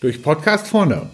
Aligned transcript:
Durch 0.00 0.22
Podcast 0.22 0.68
vorne. 0.68 1.10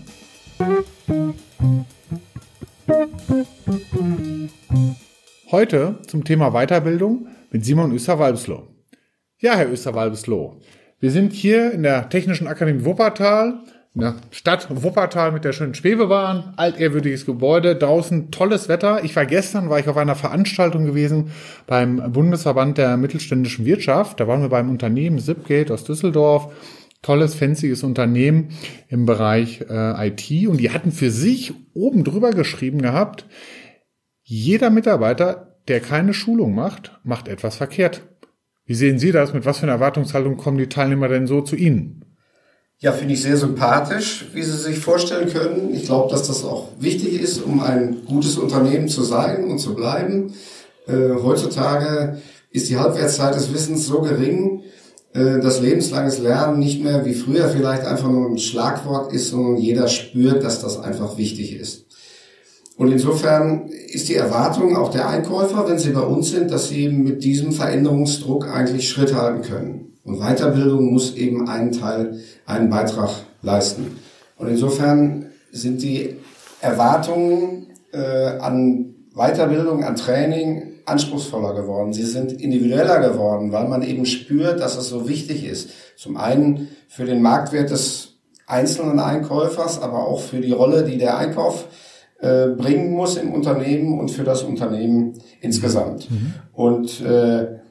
Heute 5.50 5.98
zum 6.06 6.24
Thema 6.24 6.50
Weiterbildung 6.50 7.28
mit 7.50 7.64
Simon 7.64 7.92
Öster-Walbsloh. 7.92 8.68
Ja, 9.38 9.56
Herr 9.56 9.70
Öster-Walbsloh, 9.70 10.60
wir 10.98 11.10
sind 11.10 11.32
hier 11.32 11.72
in 11.72 11.82
der 11.82 12.08
Technischen 12.08 12.46
Akademie 12.46 12.84
Wuppertal, 12.84 13.64
der 13.94 14.16
Stadt 14.30 14.68
Wuppertal 14.70 15.32
mit 15.32 15.44
der 15.44 15.52
schönen 15.52 15.74
Schwebebahn, 15.74 16.54
altehrwürdiges 16.56 17.26
Gebäude, 17.26 17.76
draußen 17.76 18.30
tolles 18.30 18.68
Wetter. 18.68 19.04
Ich 19.04 19.14
war 19.16 19.26
gestern, 19.26 19.68
war 19.68 19.78
ich 19.78 19.88
auf 19.88 19.98
einer 19.98 20.14
Veranstaltung 20.14 20.86
gewesen 20.86 21.30
beim 21.66 22.12
Bundesverband 22.12 22.78
der 22.78 22.96
mittelständischen 22.96 23.66
Wirtschaft. 23.66 24.18
Da 24.18 24.26
waren 24.26 24.40
wir 24.40 24.48
beim 24.48 24.70
Unternehmen 24.70 25.18
Zipgate 25.18 25.72
aus 25.72 25.84
Düsseldorf 25.84 26.52
tolles, 27.02 27.34
fancyes 27.34 27.82
Unternehmen 27.82 28.50
im 28.88 29.04
Bereich 29.04 29.60
äh, 29.68 30.08
IT 30.08 30.48
und 30.48 30.58
die 30.58 30.70
hatten 30.70 30.92
für 30.92 31.10
sich 31.10 31.52
oben 31.74 32.04
drüber 32.04 32.30
geschrieben 32.30 32.80
gehabt, 32.80 33.26
jeder 34.22 34.70
Mitarbeiter, 34.70 35.58
der 35.68 35.80
keine 35.80 36.14
Schulung 36.14 36.54
macht, 36.54 36.98
macht 37.02 37.28
etwas 37.28 37.56
verkehrt. 37.56 38.02
Wie 38.64 38.74
sehen 38.74 38.98
Sie 38.98 39.10
das? 39.10 39.34
Mit 39.34 39.44
was 39.44 39.58
für 39.58 39.64
einer 39.64 39.72
Erwartungshaltung 39.72 40.36
kommen 40.36 40.58
die 40.58 40.68
Teilnehmer 40.68 41.08
denn 41.08 41.26
so 41.26 41.40
zu 41.40 41.56
Ihnen? 41.56 42.11
Ja, 42.82 42.90
finde 42.90 43.14
ich 43.14 43.22
sehr 43.22 43.36
sympathisch, 43.36 44.26
wie 44.32 44.42
Sie 44.42 44.56
sich 44.56 44.80
vorstellen 44.80 45.32
können. 45.32 45.72
Ich 45.72 45.84
glaube, 45.84 46.10
dass 46.10 46.26
das 46.26 46.44
auch 46.44 46.66
wichtig 46.80 47.20
ist, 47.20 47.40
um 47.40 47.60
ein 47.60 48.04
gutes 48.06 48.36
Unternehmen 48.36 48.88
zu 48.88 49.04
sein 49.04 49.44
und 49.44 49.60
zu 49.60 49.76
bleiben. 49.76 50.34
Äh, 50.88 51.10
heutzutage 51.22 52.20
ist 52.50 52.68
die 52.70 52.76
Halbwertszeit 52.76 53.36
des 53.36 53.54
Wissens 53.54 53.86
so 53.86 54.00
gering, 54.00 54.64
äh, 55.14 55.38
dass 55.38 55.60
lebenslanges 55.60 56.18
Lernen 56.18 56.58
nicht 56.58 56.82
mehr 56.82 57.04
wie 57.04 57.14
früher 57.14 57.48
vielleicht 57.50 57.84
einfach 57.84 58.10
nur 58.10 58.28
ein 58.28 58.38
Schlagwort 58.38 59.12
ist, 59.12 59.28
sondern 59.28 59.58
jeder 59.58 59.86
spürt, 59.86 60.42
dass 60.42 60.60
das 60.60 60.80
einfach 60.80 61.16
wichtig 61.16 61.54
ist. 61.54 61.86
Und 62.76 62.90
insofern 62.90 63.68
ist 63.68 64.08
die 64.08 64.16
Erwartung 64.16 64.76
auch 64.76 64.90
der 64.90 65.08
Einkäufer, 65.08 65.68
wenn 65.68 65.78
sie 65.78 65.90
bei 65.90 66.00
uns 66.00 66.30
sind, 66.30 66.50
dass 66.50 66.68
sie 66.68 66.88
mit 66.88 67.22
diesem 67.22 67.52
Veränderungsdruck 67.52 68.48
eigentlich 68.52 68.88
Schritt 68.88 69.14
halten 69.14 69.42
können. 69.42 69.91
Und 70.04 70.18
Weiterbildung 70.18 70.92
muss 70.92 71.14
eben 71.14 71.48
einen 71.48 71.72
Teil, 71.72 72.20
einen 72.46 72.70
Beitrag 72.70 73.10
leisten. 73.42 73.98
Und 74.36 74.48
insofern 74.48 75.26
sind 75.52 75.82
die 75.82 76.16
Erwartungen 76.60 77.68
äh, 77.92 78.38
an 78.38 78.94
Weiterbildung, 79.14 79.84
an 79.84 79.96
Training 79.96 80.72
anspruchsvoller 80.84 81.54
geworden. 81.54 81.92
Sie 81.92 82.04
sind 82.04 82.32
individueller 82.32 83.00
geworden, 83.00 83.52
weil 83.52 83.68
man 83.68 83.82
eben 83.82 84.06
spürt, 84.06 84.60
dass 84.60 84.76
es 84.76 84.88
so 84.88 85.08
wichtig 85.08 85.44
ist. 85.44 85.70
Zum 85.96 86.16
einen 86.16 86.68
für 86.88 87.04
den 87.04 87.22
Marktwert 87.22 87.70
des 87.70 88.14
einzelnen 88.46 88.98
Einkäufers, 88.98 89.80
aber 89.80 90.06
auch 90.06 90.20
für 90.20 90.40
die 90.40 90.52
Rolle, 90.52 90.84
die 90.84 90.98
der 90.98 91.16
Einkauf 91.16 91.66
äh, 92.20 92.48
bringen 92.48 92.92
muss 92.92 93.16
im 93.16 93.32
Unternehmen 93.32 93.98
und 93.98 94.10
für 94.10 94.24
das 94.24 94.42
Unternehmen 94.42 95.14
insgesamt. 95.40 96.10
Mhm. 96.10 96.34
Und 96.52 97.00
äh, 97.00 97.61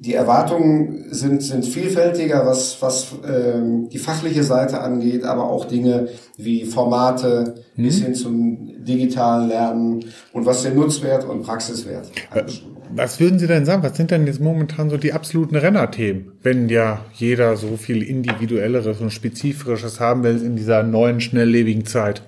die 0.00 0.14
Erwartungen 0.14 1.06
sind, 1.10 1.42
sind 1.42 1.66
vielfältiger, 1.66 2.46
was, 2.46 2.80
was 2.80 3.08
ähm, 3.26 3.88
die 3.88 3.98
fachliche 3.98 4.44
Seite 4.44 4.80
angeht, 4.80 5.24
aber 5.24 5.50
auch 5.50 5.64
Dinge 5.64 6.08
wie 6.36 6.64
Formate 6.64 7.54
mhm. 7.74 7.82
bis 7.82 8.00
hin 8.00 8.14
zum 8.14 8.84
digitalen 8.84 9.48
Lernen 9.48 10.04
und 10.32 10.46
was 10.46 10.62
den 10.62 10.76
Nutzwert 10.76 11.24
und 11.24 11.42
Praxiswert 11.42 12.10
angeht. 12.30 12.62
Was 12.94 13.20
würden 13.20 13.38
Sie 13.38 13.46
denn 13.46 13.66
sagen? 13.66 13.82
Was 13.82 13.96
sind 13.96 14.10
denn 14.10 14.26
jetzt 14.26 14.40
momentan 14.40 14.88
so 14.88 14.96
die 14.96 15.12
absoluten 15.12 15.56
Rennerthemen, 15.56 16.32
wenn 16.42 16.68
ja 16.68 17.04
jeder 17.12 17.56
so 17.56 17.76
viel 17.76 18.02
individuelleres 18.02 19.00
und 19.00 19.10
spezifisches 19.10 20.00
haben 20.00 20.22
will 20.22 20.40
in 20.42 20.56
dieser 20.56 20.82
neuen, 20.84 21.20
schnelllebigen 21.20 21.84
Zeit? 21.84 22.22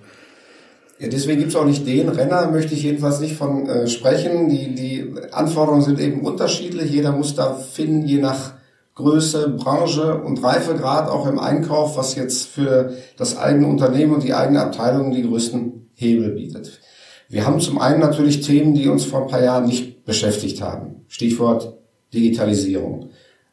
Ja, 1.01 1.09
deswegen 1.09 1.41
gibt's 1.41 1.57
auch 1.57 1.65
nicht 1.65 1.87
den 1.87 2.11
Renner, 2.11 2.51
möchte 2.51 2.75
ich 2.75 2.83
jedenfalls 2.83 3.21
nicht 3.21 3.35
von 3.35 3.67
äh, 3.67 3.89
sprechen. 3.89 4.51
Die, 4.51 4.75
die 4.75 5.15
Anforderungen 5.33 5.83
sind 5.83 5.99
eben 5.99 6.21
unterschiedlich. 6.21 6.91
Jeder 6.91 7.13
muss 7.13 7.35
da 7.35 7.55
finden, 7.55 8.07
je 8.07 8.19
nach 8.19 8.53
Größe, 8.97 9.49
Branche 9.49 10.17
und 10.17 10.45
Reifegrad 10.45 11.09
auch 11.09 11.27
im 11.27 11.39
Einkauf, 11.39 11.97
was 11.97 12.17
jetzt 12.17 12.49
für 12.49 12.93
das 13.17 13.39
eigene 13.39 13.67
Unternehmen 13.67 14.13
und 14.13 14.25
die 14.25 14.35
eigene 14.35 14.61
Abteilung 14.61 15.11
die 15.11 15.23
größten 15.23 15.91
Hebel 15.95 16.33
bietet. 16.33 16.81
Wir 17.31 17.47
haben 17.47 17.61
zum 17.61 17.79
einen 17.79 18.01
natürlich 18.01 18.43
Themen, 18.43 18.75
die 18.75 18.89
uns 18.89 19.05
vor 19.05 19.23
ein 19.23 19.29
paar 19.29 19.43
Jahren 19.43 19.67
nicht 19.67 20.05
beschäftigt 20.05 20.61
haben. 20.61 21.07
Stichwort 21.09 21.79
Digitalisierung. 22.13 23.09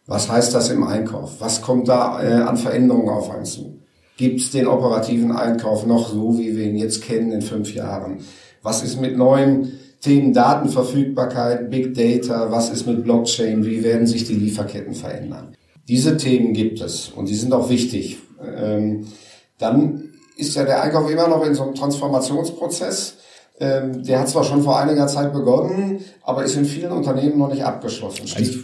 Was 0.06 0.30
heißt 0.30 0.54
das 0.54 0.70
im 0.70 0.84
Einkauf? 0.84 1.40
Was 1.40 1.62
kommt 1.62 1.88
da 1.88 2.22
äh, 2.22 2.42
an 2.42 2.58
Veränderungen 2.58 3.10
auf 3.10 3.32
einen 3.32 3.46
zu? 3.46 3.80
Gibt 4.18 4.42
es 4.42 4.52
den 4.52 4.68
operativen 4.68 5.32
Einkauf 5.32 5.86
noch 5.86 6.10
so, 6.12 6.38
wie 6.40 6.58
wir 6.58 6.66
ihn 6.66 6.76
jetzt 6.76 7.04
kennen 7.04 7.32
in 7.32 7.44
fünf 7.44 7.74
Jahren? 7.74 8.18
Was 8.64 8.84
ist 8.84 9.00
mit 9.00 9.16
neuen 9.16 9.74
Themen 10.02 10.34
Datenverfügbarkeit, 10.34 11.70
Big 11.70 11.94
Data? 11.94 12.52
Was 12.52 12.72
ist 12.72 12.88
mit 12.88 13.04
Blockchain? 13.04 13.64
Wie 13.64 13.84
werden 13.84 14.08
sich 14.08 14.26
die 14.26 14.34
Lieferketten 14.34 14.96
verändern? 14.96 15.56
Diese 15.88 16.18
Themen 16.18 16.54
gibt 16.54 16.82
es 16.82 17.10
und 17.10 17.30
die 17.30 17.36
sind 17.36 17.54
auch 17.54 17.70
wichtig. 17.70 18.18
Ähm, 18.44 19.06
dann 19.60 20.10
ist 20.36 20.56
ja 20.56 20.66
der 20.66 20.82
Einkauf 20.82 21.10
immer 21.10 21.28
noch 21.28 21.46
in 21.46 21.54
so 21.54 21.64
einem 21.64 21.76
Transformationsprozess. 21.76 23.18
Ähm, 23.60 24.04
der 24.04 24.20
hat 24.20 24.30
zwar 24.30 24.44
schon 24.44 24.64
vor 24.64 24.80
einiger 24.80 25.08
Zeit 25.08 25.32
begonnen, 25.32 26.00
aber 26.24 26.44
ist 26.44 26.58
in 26.58 26.66
vielen 26.66 26.92
Unternehmen 26.92 27.38
noch 27.38 27.52
nicht 27.52 27.64
abgeschlossen. 27.64 28.24
Also 28.36 28.60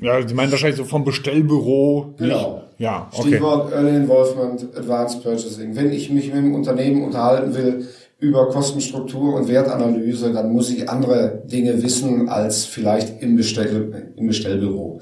ja, 0.00 0.26
Sie 0.26 0.34
meinen 0.34 0.50
wahrscheinlich 0.50 0.76
so 0.76 0.84
vom 0.84 1.04
Bestellbüro. 1.04 2.14
Genau. 2.18 2.62
Ja, 2.78 3.08
okay. 3.12 3.28
Stichwort 3.28 3.72
Early 3.72 3.96
Involvement, 3.96 4.76
Advanced 4.76 5.22
Purchasing. 5.22 5.74
Wenn 5.74 5.90
ich 5.90 6.10
mich 6.10 6.26
mit 6.26 6.44
dem 6.44 6.54
Unternehmen 6.54 7.04
unterhalten 7.04 7.54
will 7.54 7.88
über 8.18 8.48
Kostenstruktur 8.48 9.34
und 9.34 9.48
Wertanalyse, 9.48 10.32
dann 10.32 10.52
muss 10.52 10.70
ich 10.70 10.88
andere 10.88 11.42
Dinge 11.46 11.82
wissen 11.82 12.28
als 12.28 12.64
vielleicht 12.64 13.22
im, 13.22 13.36
Bestell, 13.36 14.12
im 14.16 14.26
Bestellbüro. 14.26 15.00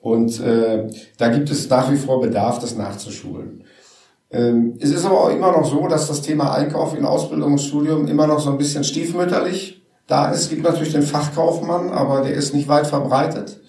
Und 0.00 0.40
äh, 0.40 0.88
da 1.18 1.28
gibt 1.28 1.50
es 1.50 1.68
nach 1.68 1.90
wie 1.92 1.96
vor 1.96 2.20
Bedarf, 2.20 2.58
das 2.58 2.76
nachzuschulen. 2.76 3.64
Ähm, 4.30 4.78
es 4.80 4.90
ist 4.90 5.04
aber 5.04 5.24
auch 5.24 5.30
immer 5.30 5.52
noch 5.52 5.64
so, 5.64 5.86
dass 5.88 6.06
das 6.06 6.22
Thema 6.22 6.54
Einkauf 6.54 6.96
in 6.96 7.04
Ausbildung 7.04 7.52
und 7.52 7.60
Studium 7.60 8.06
immer 8.06 8.26
noch 8.26 8.40
so 8.40 8.50
ein 8.50 8.58
bisschen 8.58 8.84
stiefmütterlich 8.84 9.82
da 10.06 10.30
ist. 10.30 10.42
Es 10.42 10.48
gibt 10.50 10.62
natürlich 10.62 10.92
den 10.92 11.02
Fachkaufmann, 11.02 11.90
aber 11.90 12.22
der 12.22 12.34
ist 12.34 12.54
nicht 12.54 12.68
weit 12.68 12.86
verbreitet. 12.86 13.60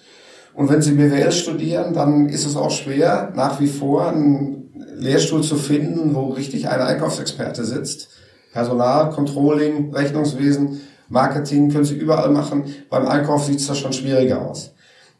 Und 0.54 0.68
wenn 0.68 0.82
Sie 0.82 0.92
BWL 0.92 1.32
studieren, 1.32 1.94
dann 1.94 2.28
ist 2.28 2.46
es 2.46 2.56
auch 2.56 2.70
schwer, 2.70 3.32
nach 3.34 3.60
wie 3.60 3.68
vor 3.68 4.08
einen 4.08 4.70
Lehrstuhl 4.96 5.42
zu 5.42 5.56
finden, 5.56 6.14
wo 6.14 6.28
richtig 6.28 6.68
ein 6.68 6.80
Einkaufsexperte 6.80 7.64
sitzt. 7.64 8.08
Personal, 8.52 9.10
Controlling, 9.10 9.94
Rechnungswesen, 9.94 10.80
Marketing 11.08 11.70
können 11.70 11.84
Sie 11.84 11.96
überall 11.96 12.30
machen. 12.30 12.64
Beim 12.90 13.06
Einkauf 13.06 13.44
sieht 13.44 13.60
es 13.60 13.66
da 13.66 13.74
schon 13.74 13.92
schwieriger 13.92 14.46
aus. 14.48 14.74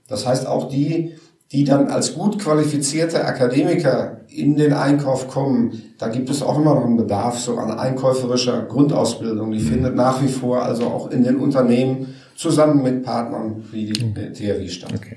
Das 0.08 0.26
heißt, 0.26 0.46
auch 0.46 0.68
die, 0.68 1.14
die 1.52 1.64
dann 1.64 1.88
als 1.88 2.14
gut 2.14 2.38
qualifizierte 2.38 3.24
Akademiker 3.24 4.20
in 4.28 4.56
den 4.56 4.72
Einkauf 4.72 5.28
kommen, 5.28 5.94
da 5.98 6.08
gibt 6.08 6.30
es 6.30 6.42
auch 6.42 6.58
immer 6.58 6.74
noch 6.74 6.84
einen 6.84 6.96
Bedarf 6.96 7.38
so 7.38 7.58
an 7.58 7.70
einkäuferischer 7.70 8.62
Grundausbildung. 8.62 9.52
Die 9.52 9.60
findet 9.60 9.94
nach 9.94 10.22
wie 10.22 10.28
vor 10.28 10.62
also 10.62 10.86
auch 10.86 11.10
in 11.10 11.24
den 11.24 11.36
Unternehmen 11.36 12.14
zusammen 12.36 12.82
mit 12.82 13.02
Partnern 13.02 13.64
wie 13.72 13.86
die 13.86 14.04
mhm. 14.04 14.34
THW 14.34 14.68
statt. 14.68 14.92
Okay. 14.94 15.16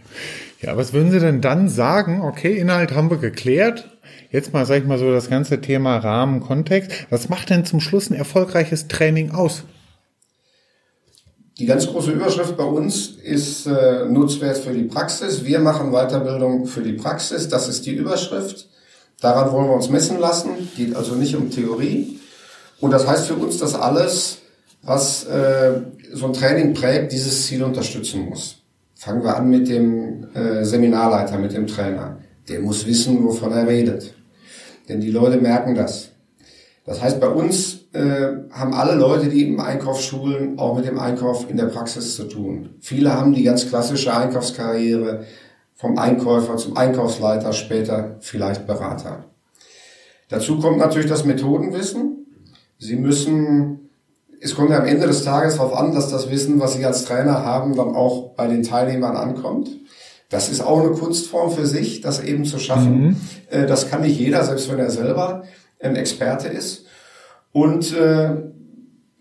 Ja, 0.61 0.77
was 0.77 0.93
würden 0.93 1.11
Sie 1.11 1.19
denn 1.19 1.41
dann 1.41 1.69
sagen? 1.69 2.21
Okay, 2.21 2.57
Inhalt 2.57 2.93
haben 2.93 3.09
wir 3.09 3.17
geklärt. 3.17 3.89
Jetzt 4.31 4.53
mal, 4.53 4.65
sag 4.65 4.79
ich 4.79 4.85
mal 4.85 4.97
so, 4.97 5.11
das 5.11 5.29
ganze 5.29 5.61
Thema 5.61 5.97
Rahmen, 5.97 6.41
Kontext. 6.41 6.91
Was 7.09 7.29
macht 7.29 7.49
denn 7.49 7.65
zum 7.65 7.79
Schluss 7.79 8.09
ein 8.09 8.15
erfolgreiches 8.15 8.87
Training 8.87 9.31
aus? 9.31 9.63
Die 11.57 11.65
ganz 11.65 11.87
große 11.87 12.11
Überschrift 12.11 12.57
bei 12.57 12.65
uns 12.65 13.11
ist 13.23 13.65
äh, 13.65 14.05
Nutzwert 14.09 14.57
für 14.57 14.73
die 14.73 14.83
Praxis. 14.83 15.45
Wir 15.45 15.59
machen 15.59 15.91
Weiterbildung 15.91 16.65
für 16.65 16.81
die 16.81 16.93
Praxis. 16.93 17.47
Das 17.47 17.69
ist 17.69 17.85
die 17.85 17.93
Überschrift. 17.93 18.67
Daran 19.21 19.53
wollen 19.53 19.69
wir 19.69 19.75
uns 19.75 19.89
messen 19.89 20.19
lassen. 20.19 20.49
Geht 20.75 20.95
also 20.95 21.15
nicht 21.15 21.35
um 21.35 21.49
Theorie. 21.49 22.19
Und 22.81 22.91
das 22.91 23.07
heißt 23.07 23.27
für 23.27 23.35
uns, 23.35 23.57
dass 23.57 23.73
alles, 23.73 24.39
was 24.85 25.25
äh, 25.25 25.81
so 26.13 26.27
ein 26.27 26.33
Training 26.33 26.73
prägt, 26.73 27.11
dieses 27.11 27.45
Ziel 27.45 27.63
unterstützen 27.63 28.29
muss. 28.29 28.61
Fangen 28.95 29.23
wir 29.23 29.35
an 29.35 29.49
mit 29.49 29.67
dem 29.67 30.27
äh, 30.33 30.63
Seminarleiter, 30.63 31.37
mit 31.37 31.53
dem 31.53 31.67
Trainer. 31.67 32.19
Der 32.47 32.61
muss 32.61 32.85
wissen, 32.85 33.23
wovon 33.23 33.51
er 33.51 33.67
redet. 33.67 34.13
Denn 34.87 35.01
die 35.01 35.11
Leute 35.11 35.37
merken 35.37 35.75
das. 35.75 36.11
Das 36.85 37.01
heißt, 37.01 37.19
bei 37.19 37.27
uns 37.27 37.85
äh, 37.93 38.27
haben 38.51 38.73
alle 38.73 38.93
Leute, 38.93 39.27
die 39.27 39.47
im 39.47 39.59
Einkauf 39.59 39.99
schulen, 40.01 40.59
auch 40.59 40.75
mit 40.75 40.85
dem 40.85 40.99
Einkauf 40.99 41.49
in 41.49 41.57
der 41.57 41.65
Praxis 41.65 42.15
zu 42.15 42.25
tun. 42.25 42.75
Viele 42.79 43.11
haben 43.11 43.33
die 43.33 43.43
ganz 43.43 43.67
klassische 43.67 44.15
Einkaufskarriere 44.15 45.25
vom 45.73 45.97
Einkäufer 45.97 46.57
zum 46.57 46.77
Einkaufsleiter, 46.77 47.53
später 47.53 48.17
vielleicht 48.19 48.67
Berater. 48.67 49.25
Dazu 50.29 50.59
kommt 50.59 50.77
natürlich 50.77 51.09
das 51.09 51.25
Methodenwissen. 51.25 52.27
Sie 52.77 52.95
müssen 52.95 53.84
es 54.45 54.53
kommt 54.53 54.69
ja 54.69 54.77
am 54.77 54.85
Ende 54.85 55.07
des 55.07 55.23
Tages 55.23 55.55
darauf 55.55 55.75
an, 55.75 55.91
dass 55.91 56.11
das 56.11 56.29
Wissen, 56.29 56.59
was 56.59 56.75
Sie 56.75 56.85
als 56.85 57.05
Trainer 57.05 57.43
haben, 57.43 57.75
dann 57.75 57.95
auch 57.95 58.35
bei 58.35 58.45
den 58.45 58.61
Teilnehmern 58.61 59.17
ankommt. 59.17 59.71
Das 60.29 60.49
ist 60.49 60.61
auch 60.61 60.81
eine 60.81 60.91
Kunstform 60.91 61.51
für 61.51 61.65
sich, 61.65 62.01
das 62.01 62.23
eben 62.23 62.45
zu 62.45 62.59
schaffen. 62.59 63.01
Mhm. 63.01 63.15
Äh, 63.49 63.65
das 63.65 63.89
kann 63.89 64.03
nicht 64.03 64.19
jeder, 64.19 64.43
selbst 64.43 64.71
wenn 64.71 64.77
er 64.77 64.91
selber 64.91 65.43
ein 65.79 65.95
Experte 65.95 66.47
ist. 66.47 66.85
Und 67.53 67.91
äh, 67.97 68.35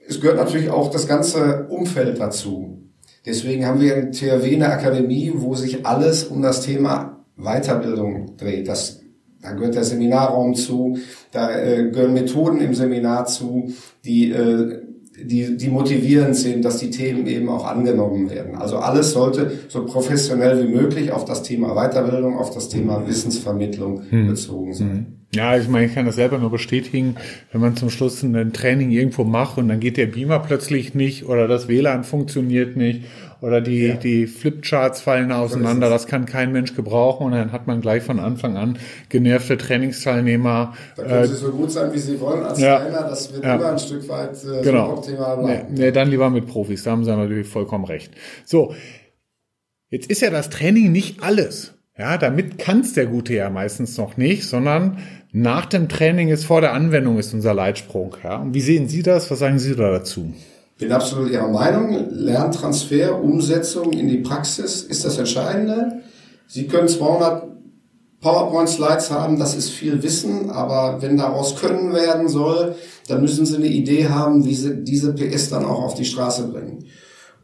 es 0.06 0.20
gehört 0.20 0.36
natürlich 0.36 0.68
auch 0.68 0.90
das 0.90 1.08
ganze 1.08 1.68
Umfeld 1.70 2.20
dazu. 2.20 2.82
Deswegen 3.24 3.64
haben 3.64 3.80
wir 3.80 3.96
in 3.96 4.12
THW 4.12 4.54
eine 4.54 4.68
Akademie, 4.68 5.32
wo 5.34 5.54
sich 5.54 5.86
alles 5.86 6.24
um 6.24 6.42
das 6.42 6.60
Thema 6.60 7.24
Weiterbildung 7.36 8.36
dreht. 8.36 8.68
Das, 8.68 9.00
da 9.40 9.52
gehört 9.52 9.74
der 9.74 9.84
Seminarraum 9.84 10.54
zu, 10.54 10.98
da 11.32 11.50
äh, 11.50 11.90
gehören 11.90 12.12
Methoden 12.12 12.60
im 12.60 12.74
Seminar 12.74 13.24
zu, 13.24 13.72
die 14.04 14.30
äh, 14.30 14.82
die, 15.16 15.56
die 15.56 15.68
motivierend 15.68 16.36
sind, 16.36 16.64
dass 16.64 16.78
die 16.78 16.90
Themen 16.90 17.26
eben 17.26 17.48
auch 17.48 17.64
angenommen 17.64 18.30
werden. 18.30 18.56
Also 18.56 18.78
alles 18.78 19.12
sollte 19.12 19.52
so 19.68 19.84
professionell 19.86 20.66
wie 20.66 20.72
möglich 20.72 21.12
auf 21.12 21.24
das 21.24 21.42
Thema 21.42 21.74
Weiterbildung, 21.74 22.36
auf 22.36 22.50
das 22.50 22.68
Thema 22.68 23.06
Wissensvermittlung 23.06 24.02
hm. 24.10 24.26
bezogen 24.26 24.74
sein. 24.74 25.23
Ja, 25.34 25.56
ich 25.56 25.68
meine, 25.68 25.86
ich 25.86 25.94
kann 25.94 26.06
das 26.06 26.16
selber 26.16 26.38
nur 26.38 26.50
bestätigen, 26.50 27.16
wenn 27.52 27.60
man 27.60 27.76
zum 27.76 27.90
Schluss 27.90 28.22
ein 28.22 28.52
Training 28.52 28.90
irgendwo 28.90 29.24
macht 29.24 29.58
und 29.58 29.68
dann 29.68 29.80
geht 29.80 29.96
der 29.96 30.06
Beamer 30.06 30.38
plötzlich 30.38 30.94
nicht 30.94 31.26
oder 31.26 31.48
das 31.48 31.68
WLAN 31.68 32.04
funktioniert 32.04 32.76
nicht 32.76 33.02
oder 33.44 33.60
die, 33.60 33.88
ja. 33.88 33.94
die 33.94 34.26
Flipcharts 34.26 35.02
fallen 35.02 35.30
auseinander, 35.30 35.90
das 35.90 36.06
kann 36.06 36.24
kein 36.24 36.50
Mensch 36.52 36.74
gebrauchen 36.74 37.26
und 37.26 37.32
dann 37.32 37.52
hat 37.52 37.66
man 37.66 37.82
gleich 37.82 38.02
von 38.02 38.18
Anfang 38.18 38.56
an 38.56 38.78
genervte 39.10 39.58
Trainingsteilnehmer. 39.58 40.74
Da 40.96 41.02
können 41.02 41.24
äh, 41.24 41.26
Sie 41.26 41.34
so 41.34 41.50
gut 41.50 41.70
sein, 41.70 41.92
wie 41.92 41.98
Sie 41.98 42.18
wollen 42.20 42.42
als 42.42 42.58
ja, 42.58 42.78
Trainer, 42.78 43.02
das 43.02 43.34
wird 43.34 43.44
ja. 43.44 43.56
immer 43.56 43.72
ein 43.72 43.78
Stück 43.78 44.08
weit 44.08 44.36
äh, 44.44 44.62
genau. 44.62 44.94
optimal 44.94 45.36
bleiben. 45.36 45.74
Nee, 45.74 45.84
nee, 45.84 45.92
dann 45.92 46.08
lieber 46.08 46.30
mit 46.30 46.46
Profis, 46.46 46.84
da 46.84 46.92
haben 46.92 47.04
Sie 47.04 47.10
natürlich 47.10 47.46
vollkommen 47.46 47.84
recht. 47.84 48.14
So, 48.46 48.74
jetzt 49.90 50.10
ist 50.10 50.22
ja 50.22 50.30
das 50.30 50.48
Training 50.48 50.90
nicht 50.90 51.22
alles. 51.22 51.73
Ja, 51.96 52.18
damit 52.18 52.58
kann's 52.58 52.92
der 52.92 53.06
Gute 53.06 53.34
ja 53.34 53.50
meistens 53.50 53.96
noch 53.98 54.16
nicht, 54.16 54.48
sondern 54.48 54.98
nach 55.30 55.66
dem 55.66 55.88
Training 55.88 56.28
ist 56.28 56.44
vor 56.44 56.60
der 56.60 56.72
Anwendung 56.72 57.18
ist 57.18 57.32
unser 57.34 57.54
Leitsprung. 57.54 58.16
Ja, 58.24 58.38
und 58.38 58.52
wie 58.52 58.60
sehen 58.60 58.88
Sie 58.88 59.02
das? 59.02 59.30
Was 59.30 59.38
sagen 59.38 59.60
Sie 59.60 59.76
da 59.76 59.92
dazu? 59.92 60.34
Bin 60.78 60.90
absolut 60.90 61.30
Ihrer 61.30 61.48
Meinung. 61.48 62.10
Lerntransfer, 62.10 63.22
Umsetzung 63.22 63.92
in 63.92 64.08
die 64.08 64.18
Praxis 64.18 64.82
ist 64.82 65.04
das 65.04 65.18
Entscheidende. 65.18 66.00
Sie 66.48 66.66
können 66.66 66.88
200 66.88 67.44
PowerPoint-Slides 68.20 69.12
haben, 69.12 69.38
das 69.38 69.54
ist 69.54 69.70
viel 69.70 70.02
Wissen, 70.02 70.50
aber 70.50 71.00
wenn 71.00 71.16
daraus 71.16 71.56
Können 71.56 71.92
werden 71.92 72.28
soll, 72.28 72.74
dann 73.06 73.20
müssen 73.20 73.46
Sie 73.46 73.56
eine 73.56 73.66
Idee 73.66 74.08
haben, 74.08 74.44
wie 74.44 74.54
Sie 74.54 74.82
diese 74.82 75.14
PS 75.14 75.50
dann 75.50 75.64
auch 75.64 75.82
auf 75.82 75.94
die 75.94 76.06
Straße 76.06 76.48
bringen. 76.48 76.86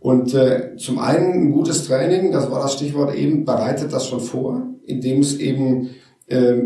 Und 0.01 0.35
äh, 0.35 0.77
zum 0.77 0.99
einen 0.99 1.33
ein 1.33 1.53
gutes 1.53 1.87
Training, 1.87 2.33
das 2.33 2.51
war 2.51 2.63
das 2.63 2.73
Stichwort 2.73 3.15
eben, 3.15 3.45
bereitet 3.45 3.93
das 3.93 4.07
schon 4.07 4.21
vor, 4.21 4.67
indem 4.87 5.21
es 5.21 5.37
eben 5.37 5.91
äh, 6.27 6.63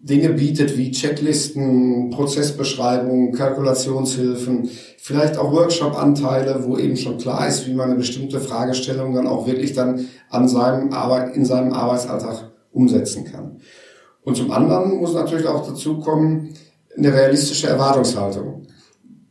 Dinge 0.00 0.30
bietet 0.30 0.76
wie 0.76 0.90
Checklisten, 0.90 2.10
Prozessbeschreibungen, 2.10 3.32
Kalkulationshilfen, 3.32 4.68
vielleicht 4.98 5.36
auch 5.36 5.52
Workshop-Anteile, 5.52 6.64
wo 6.66 6.76
eben 6.76 6.96
schon 6.96 7.18
klar 7.18 7.46
ist, 7.46 7.68
wie 7.68 7.74
man 7.74 7.90
eine 7.90 7.98
bestimmte 7.98 8.40
Fragestellung 8.40 9.14
dann 9.14 9.28
auch 9.28 9.46
wirklich 9.46 9.74
dann 9.74 10.06
an 10.28 10.48
seinem 10.48 10.92
Arbeit, 10.92 11.36
in 11.36 11.44
seinem 11.44 11.72
Arbeitsalltag 11.72 12.50
umsetzen 12.72 13.26
kann. 13.26 13.60
Und 14.24 14.36
zum 14.36 14.50
anderen 14.50 14.98
muss 14.98 15.14
natürlich 15.14 15.46
auch 15.46 15.66
dazu 15.68 16.00
kommen, 16.00 16.54
eine 16.96 17.12
realistische 17.12 17.68
Erwartungshaltung. 17.68 18.66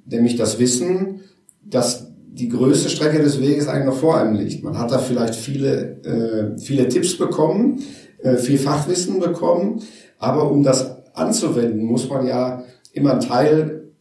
Nämlich 0.05 0.35
das 0.37 0.59
Wissen, 0.59 1.21
dass 1.63 2.10
die 2.33 2.47
größte 2.49 2.89
Strecke 2.89 3.21
des 3.21 3.41
Weges 3.41 3.67
eigentlich 3.67 3.87
noch 3.87 3.97
vor 3.99 4.17
einem 4.17 4.35
liegt. 4.35 4.63
Man 4.63 4.77
hat 4.77 4.91
da 4.91 4.99
vielleicht 4.99 5.35
viele, 5.35 6.01
äh, 6.03 6.59
viele 6.59 6.87
Tipps 6.87 7.17
bekommen, 7.17 7.81
äh, 8.23 8.37
viel 8.37 8.57
Fachwissen 8.57 9.19
bekommen, 9.19 9.81
aber 10.17 10.49
um 10.49 10.63
das 10.63 10.95
anzuwenden, 11.13 11.83
muss 11.83 12.09
man 12.09 12.25
ja 12.25 12.63
immer 12.93 13.11
einen 13.11 13.21
Teil, 13.21 13.91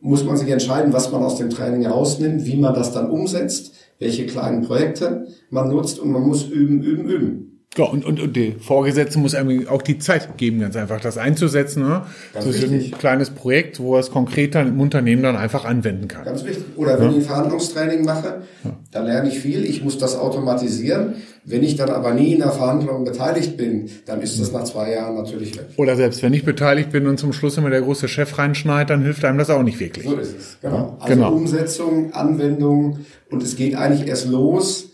muss 0.00 0.24
man 0.24 0.36
sich 0.36 0.48
entscheiden, 0.48 0.92
was 0.92 1.12
man 1.12 1.22
aus 1.22 1.36
dem 1.36 1.50
Training 1.50 1.86
rausnimmt, 1.86 2.44
wie 2.44 2.56
man 2.56 2.74
das 2.74 2.92
dann 2.92 3.08
umsetzt, 3.08 3.72
welche 3.98 4.26
kleinen 4.26 4.62
Projekte 4.62 5.26
man 5.50 5.68
nutzt 5.68 6.00
und 6.00 6.10
man 6.10 6.22
muss 6.22 6.44
üben, 6.48 6.82
üben, 6.82 7.08
üben. 7.08 7.45
Ja, 7.76 7.84
und, 7.84 8.06
und, 8.06 8.20
und 8.20 8.34
die 8.36 8.52
Vorgesetzte 8.52 9.18
muss 9.18 9.34
einem 9.34 9.68
auch 9.68 9.82
die 9.82 9.98
Zeit 9.98 10.38
geben, 10.38 10.60
ganz 10.60 10.76
einfach 10.76 11.00
das 11.00 11.18
einzusetzen. 11.18 11.82
Ne? 11.82 12.02
Ganz 12.32 12.44
so 12.44 12.50
ist 12.50 12.64
ein 12.64 12.90
kleines 12.92 13.30
Projekt, 13.30 13.80
wo 13.80 13.94
er 13.96 14.00
es 14.00 14.10
konkret 14.10 14.54
dann 14.54 14.68
im 14.68 14.80
Unternehmen 14.80 15.22
dann 15.22 15.36
einfach 15.36 15.66
anwenden 15.66 16.08
kann. 16.08 16.24
Ganz 16.24 16.44
wichtig. 16.44 16.64
Oder 16.76 16.98
wenn 16.98 17.06
ja. 17.06 17.10
ich 17.10 17.16
ein 17.16 17.22
Verhandlungstraining 17.22 18.04
mache, 18.04 18.42
ja. 18.64 18.70
dann 18.92 19.06
lerne 19.06 19.28
ich 19.28 19.40
viel, 19.40 19.64
ich 19.64 19.84
muss 19.84 19.98
das 19.98 20.16
automatisieren. 20.16 21.16
Wenn 21.44 21.62
ich 21.62 21.76
dann 21.76 21.90
aber 21.90 22.12
nie 22.12 22.32
in 22.32 22.40
der 22.40 22.50
Verhandlung 22.50 23.04
beteiligt 23.04 23.56
bin, 23.56 23.88
dann 24.06 24.20
ist 24.20 24.40
das 24.40 24.50
nach 24.52 24.64
zwei 24.64 24.92
Jahren 24.92 25.14
natürlich 25.14 25.56
weg. 25.56 25.66
Oder 25.76 25.94
selbst 25.94 26.22
wenn 26.22 26.32
ich 26.32 26.44
beteiligt 26.44 26.90
bin 26.90 27.06
und 27.06 27.18
zum 27.18 27.32
Schluss 27.32 27.56
immer 27.56 27.70
der 27.70 27.82
große 27.82 28.08
Chef 28.08 28.36
reinschneidet, 28.36 28.90
dann 28.90 29.02
hilft 29.02 29.24
einem 29.24 29.38
das 29.38 29.50
auch 29.50 29.62
nicht 29.62 29.78
wirklich. 29.78 30.06
So 30.06 30.16
ist 30.16 30.34
es, 30.36 30.58
genau. 30.60 30.96
Also 30.98 31.14
genau. 31.14 31.32
Umsetzung, 31.32 32.12
Anwendung 32.14 33.00
und 33.30 33.42
es 33.42 33.54
geht 33.54 33.76
eigentlich 33.76 34.08
erst 34.08 34.28
los, 34.28 34.90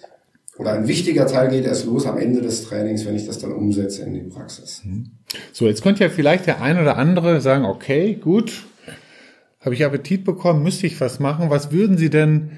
oder 0.58 0.72
ein 0.72 0.87
wichtiger 0.87 1.26
Teil 1.26 1.50
geht 1.50 1.64
erst 1.64 1.87
los 1.87 2.06
am 2.06 2.19
Ende 2.19 2.43
des 2.43 2.64
Trainings, 2.64 3.06
wenn 3.06 3.16
ich 3.16 3.26
das 3.26 3.38
dann 3.38 3.52
umsetze 3.52 4.02
in 4.02 4.12
die 4.12 4.20
Praxis. 4.20 4.82
Mhm. 4.84 5.12
So, 5.52 5.66
jetzt 5.66 5.82
könnte 5.82 6.04
ja 6.04 6.10
vielleicht 6.10 6.46
der 6.46 6.60
ein 6.60 6.78
oder 6.78 6.99
andere 6.99 7.40
sagen, 7.40 7.64
okay, 7.64 8.14
gut, 8.14 8.64
habe 9.60 9.75
ich 9.75 9.84
Appetit 9.84 10.25
bekommen, 10.25 10.62
müsste 10.62 10.87
ich 10.87 11.00
was 11.00 11.20
machen. 11.20 11.49
Was 11.49 11.72
würden 11.72 11.96
Sie 11.96 12.10
denn 12.10 12.50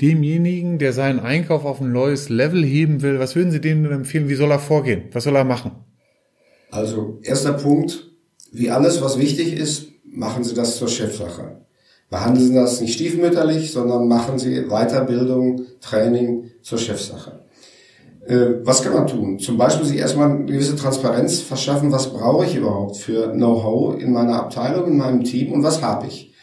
demjenigen, 0.00 0.78
der 0.78 0.92
seinen 0.92 1.20
Einkauf 1.20 1.64
auf 1.64 1.80
ein 1.80 1.92
neues 1.92 2.28
Level 2.28 2.64
heben 2.64 3.02
will, 3.02 3.18
was 3.18 3.36
würden 3.36 3.50
Sie 3.50 3.60
dem 3.60 3.82
denn 3.82 3.92
empfehlen? 3.92 4.28
Wie 4.28 4.34
soll 4.34 4.50
er 4.50 4.58
vorgehen? 4.58 5.04
Was 5.12 5.24
soll 5.24 5.36
er 5.36 5.44
machen? 5.44 5.72
Also, 6.70 7.18
erster 7.22 7.52
Punkt, 7.52 8.10
wie 8.50 8.70
alles, 8.70 9.02
was 9.02 9.18
wichtig 9.18 9.52
ist, 9.52 9.88
machen 10.04 10.42
Sie 10.42 10.54
das 10.54 10.76
zur 10.76 10.88
Chefsache. 10.88 11.62
Behandeln 12.12 12.48
Sie 12.48 12.54
das 12.54 12.80
nicht 12.82 12.92
stiefmütterlich, 12.92 13.72
sondern 13.72 14.06
machen 14.06 14.38
Sie 14.38 14.66
Weiterbildung, 14.68 15.62
Training 15.80 16.50
zur 16.60 16.76
Chefsache. 16.76 17.40
Äh, 18.26 18.64
was 18.64 18.82
kann 18.82 18.92
man 18.92 19.06
tun? 19.06 19.38
Zum 19.38 19.56
Beispiel 19.56 19.86
sich 19.86 19.96
erstmal 19.96 20.30
eine 20.30 20.44
gewisse 20.44 20.76
Transparenz 20.76 21.40
verschaffen, 21.40 21.90
was 21.90 22.12
brauche 22.12 22.44
ich 22.44 22.54
überhaupt 22.54 22.98
für 22.98 23.32
Know-how 23.32 23.98
in 23.98 24.12
meiner 24.12 24.36
Abteilung, 24.36 24.88
in 24.88 24.98
meinem 24.98 25.24
Team 25.24 25.52
und 25.52 25.62
was 25.62 25.80
habe 25.80 26.06
ich? 26.06 26.34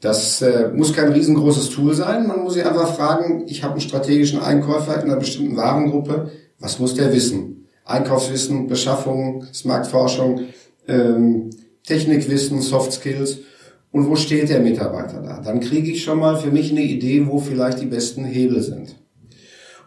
Das 0.00 0.40
äh, 0.40 0.70
muss 0.72 0.92
kein 0.92 1.12
riesengroßes 1.12 1.70
Tool 1.70 1.94
sein. 1.94 2.28
Man 2.28 2.44
muss 2.44 2.54
sich 2.54 2.64
einfach 2.64 2.94
fragen, 2.94 3.42
ich 3.48 3.64
habe 3.64 3.72
einen 3.72 3.80
strategischen 3.80 4.38
Einkäufer 4.38 5.02
in 5.02 5.10
einer 5.10 5.16
bestimmten 5.16 5.56
Warengruppe, 5.56 6.30
was 6.60 6.78
muss 6.78 6.94
der 6.94 7.12
wissen? 7.12 7.66
Einkaufswissen, 7.84 8.68
Beschaffung, 8.68 9.46
Marktforschung, 9.64 10.42
ähm, 10.86 11.50
Technikwissen, 11.84 12.60
Soft 12.60 12.92
Skills. 12.92 13.38
Und 13.92 14.08
wo 14.08 14.16
steht 14.16 14.48
der 14.48 14.60
Mitarbeiter 14.60 15.20
da? 15.20 15.40
Dann 15.40 15.60
kriege 15.60 15.92
ich 15.92 16.02
schon 16.02 16.18
mal 16.18 16.36
für 16.36 16.50
mich 16.50 16.70
eine 16.70 16.82
Idee, 16.82 17.26
wo 17.26 17.38
vielleicht 17.38 17.80
die 17.80 17.86
besten 17.86 18.24
Hebel 18.24 18.62
sind. 18.62 18.96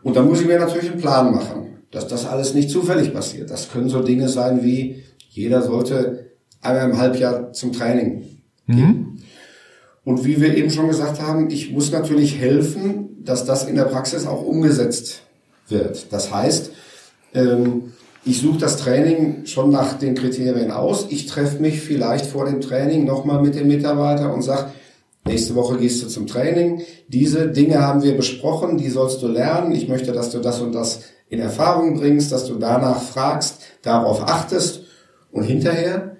Und 0.03 0.15
dann 0.15 0.27
muss 0.27 0.41
ich 0.41 0.47
mir 0.47 0.59
natürlich 0.59 0.91
einen 0.91 1.01
Plan 1.01 1.33
machen, 1.33 1.79
dass 1.91 2.07
das 2.07 2.27
alles 2.27 2.53
nicht 2.53 2.69
zufällig 2.69 3.13
passiert. 3.13 3.49
Das 3.49 3.71
können 3.71 3.89
so 3.89 4.01
Dinge 4.03 4.29
sein 4.29 4.63
wie, 4.63 5.03
jeder 5.29 5.63
sollte 5.63 6.29
einmal 6.61 6.91
im 6.91 6.97
Halbjahr 6.97 7.51
zum 7.51 7.73
Training 7.73 8.23
gehen. 8.67 8.77
Mhm. 8.77 9.17
Und 10.03 10.23
wie 10.23 10.39
wir 10.39 10.55
eben 10.55 10.69
schon 10.69 10.87
gesagt 10.87 11.19
haben, 11.19 11.49
ich 11.49 11.71
muss 11.71 11.91
natürlich 11.91 12.37
helfen, 12.37 13.23
dass 13.23 13.43
das 13.43 13.67
in 13.67 13.75
der 13.75 13.85
Praxis 13.85 14.27
auch 14.27 14.43
umgesetzt 14.45 15.23
wird. 15.67 16.13
Das 16.13 16.31
heißt, 16.31 16.71
ähm, 17.33 17.93
ich 18.25 18.41
suche 18.41 18.59
das 18.59 18.77
Training 18.77 19.45
schon 19.45 19.69
nach 19.69 19.93
den 19.93 20.15
Kriterien 20.15 20.71
aus. 20.71 21.07
Ich 21.09 21.27
treffe 21.27 21.61
mich 21.61 21.81
vielleicht 21.81 22.25
vor 22.25 22.45
dem 22.45 22.59
Training 22.59 23.05
nochmal 23.05 23.41
mit 23.41 23.55
dem 23.55 23.67
Mitarbeiter 23.67 24.33
und 24.33 24.41
sage, 24.41 24.71
Nächste 25.27 25.55
Woche 25.55 25.77
gehst 25.77 26.03
du 26.03 26.07
zum 26.07 26.27
Training. 26.27 26.83
Diese 27.07 27.47
Dinge 27.47 27.81
haben 27.81 28.03
wir 28.03 28.15
besprochen, 28.15 28.77
die 28.77 28.89
sollst 28.89 29.23
du 29.23 29.27
lernen. 29.27 29.71
Ich 29.71 29.87
möchte, 29.87 30.11
dass 30.11 30.29
du 30.29 30.39
das 30.39 30.61
und 30.61 30.75
das 30.75 31.01
in 31.29 31.39
Erfahrung 31.39 31.95
bringst, 31.95 32.31
dass 32.31 32.45
du 32.45 32.55
danach 32.55 33.01
fragst, 33.01 33.61
darauf 33.81 34.21
achtest. 34.21 34.83
Und 35.31 35.41
hinterher 35.41 36.15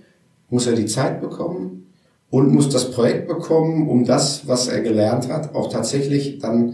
muss 0.49 0.65
er 0.65 0.73
die 0.73 0.87
Zeit 0.87 1.21
bekommen 1.21 1.91
und 2.31 2.51
muss 2.51 2.69
das 2.69 2.89
Projekt 2.89 3.27
bekommen, 3.27 3.87
um 3.87 4.05
das, 4.05 4.47
was 4.47 4.67
er 4.67 4.81
gelernt 4.81 5.29
hat, 5.29 5.53
auch 5.53 5.71
tatsächlich 5.71 6.39
dann 6.39 6.73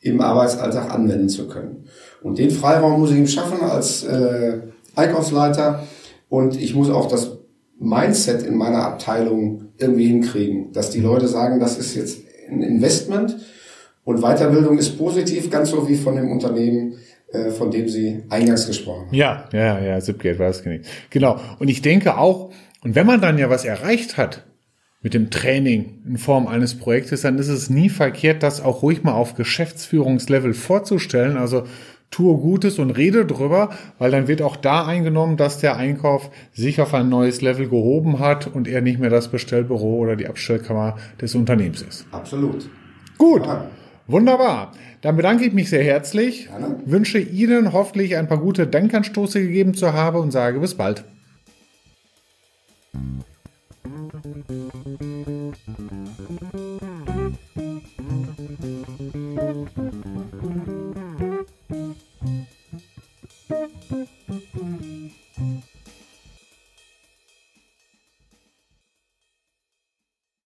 im 0.00 0.20
Arbeitsalltag 0.20 0.88
anwenden 0.88 1.28
zu 1.28 1.48
können. 1.48 1.86
Und 2.22 2.38
den 2.38 2.50
Freiraum 2.50 3.00
muss 3.00 3.10
ich 3.10 3.16
ihm 3.16 3.26
schaffen 3.26 3.60
als 3.60 4.04
äh, 4.04 4.60
Einkaufsleiter. 4.94 5.86
Und 6.28 6.60
ich 6.60 6.74
muss 6.74 6.90
auch 6.90 7.08
das 7.08 7.38
Mindset 7.78 8.42
in 8.42 8.56
meiner 8.56 8.84
Abteilung 8.84 9.72
irgendwie 9.78 10.06
hinkriegen, 10.06 10.72
dass 10.72 10.90
die 10.90 11.00
Leute 11.00 11.28
sagen, 11.28 11.60
das 11.60 11.78
ist 11.78 11.94
jetzt 11.94 12.20
ein 12.48 12.62
Investment 12.62 13.36
und 14.04 14.20
Weiterbildung 14.20 14.78
ist 14.78 14.98
positiv, 14.98 15.50
ganz 15.50 15.70
so 15.70 15.88
wie 15.88 15.96
von 15.96 16.16
dem 16.16 16.30
Unternehmen, 16.30 16.94
äh, 17.32 17.50
von 17.50 17.70
dem 17.70 17.88
Sie 17.88 18.22
eingangs 18.30 18.66
gesprochen 18.66 19.06
haben. 19.06 19.14
Ja, 19.14 19.48
ja, 19.52 19.80
ja, 19.80 20.00
Zipgate 20.00 20.38
war 20.38 20.50
es 20.50 20.62
Genau. 21.10 21.40
Und 21.58 21.68
ich 21.68 21.82
denke 21.82 22.16
auch, 22.16 22.52
und 22.82 22.94
wenn 22.94 23.06
man 23.06 23.20
dann 23.20 23.38
ja 23.38 23.48
was 23.48 23.64
erreicht 23.64 24.16
hat 24.16 24.44
mit 25.02 25.14
dem 25.14 25.30
Training 25.30 26.02
in 26.06 26.16
Form 26.16 26.46
eines 26.46 26.76
Projektes, 26.76 27.22
dann 27.22 27.38
ist 27.38 27.48
es 27.48 27.70
nie 27.70 27.88
verkehrt, 27.88 28.42
das 28.42 28.60
auch 28.60 28.82
ruhig 28.82 29.02
mal 29.02 29.12
auf 29.12 29.34
Geschäftsführungslevel 29.34 30.54
vorzustellen. 30.54 31.36
Also 31.36 31.64
tue 32.12 32.38
Gutes 32.38 32.78
und 32.78 32.92
rede 32.92 33.26
drüber, 33.26 33.70
weil 33.98 34.12
dann 34.12 34.28
wird 34.28 34.42
auch 34.42 34.54
da 34.54 34.86
eingenommen, 34.86 35.36
dass 35.36 35.58
der 35.58 35.76
Einkauf 35.76 36.30
sich 36.52 36.80
auf 36.80 36.94
ein 36.94 37.08
neues 37.08 37.42
Level 37.42 37.68
gehoben 37.68 38.20
hat 38.20 38.46
und 38.46 38.68
er 38.68 38.80
nicht 38.80 39.00
mehr 39.00 39.10
das 39.10 39.28
Bestellbüro 39.28 39.96
oder 39.96 40.14
die 40.14 40.28
Abstellkammer 40.28 40.96
des 41.20 41.34
Unternehmens 41.34 41.82
ist. 41.82 42.06
Absolut. 42.12 42.68
Gut. 43.18 43.44
Ja. 43.44 43.66
Wunderbar. 44.06 44.72
Dann 45.00 45.16
bedanke 45.16 45.44
ich 45.44 45.52
mich 45.52 45.70
sehr 45.70 45.82
herzlich, 45.82 46.46
Gerne. 46.46 46.78
wünsche 46.84 47.18
Ihnen 47.18 47.72
hoffentlich 47.72 48.16
ein 48.16 48.28
paar 48.28 48.38
gute 48.38 48.68
Denkanstoße 48.68 49.40
gegeben 49.40 49.74
zu 49.74 49.92
haben 49.92 50.18
und 50.18 50.30
sage 50.30 50.60
bis 50.60 50.74
bald. 50.74 51.04